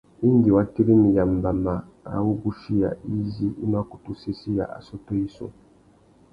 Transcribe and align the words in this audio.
Indi 0.27 0.49
wa 0.55 0.63
tirimiya 0.73 1.23
mbama 1.35 1.73
râ 2.11 2.19
wuguchiya 2.25 2.89
izí 3.15 3.47
i 3.63 3.65
mà 3.71 3.79
kutu 3.89 4.11
sésséya 4.21 4.65
assôtô 4.77 5.11
yissú. 5.19 5.47